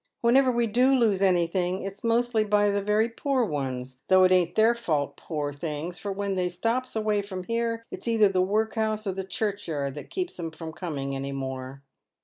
Whenever 0.21 0.51
we 0.51 0.65
do 0.65 0.95
lose 0.95 1.21
anything 1.21 1.83
it's 1.83 2.03
mostly 2.03 2.43
by 2.43 2.71
the 2.71 2.81
very 2.81 3.07
poor 3.07 3.45
ones; 3.45 3.99
though 4.07 4.23
it 4.23 4.31
ain't 4.31 4.55
their 4.55 4.73
fault, 4.73 5.15
poor 5.15 5.53
things, 5.53 5.99
for 5.99 6.11
when 6.11 6.33
they 6.33 6.49
stops 6.49 6.95
away 6.95 7.21
from 7.21 7.43
here 7.43 7.85
it's 7.91 8.07
either 8.07 8.27
the 8.27 8.41
workhouse 8.41 9.05
or 9.05 9.11
the 9.11 9.23
churchyard 9.23 9.93
that 9.93 10.09
keeps 10.09 10.37
them 10.37 10.49
from 10.49 10.73
coming 10.73 11.15
any 11.15 11.31
more." 11.31 11.83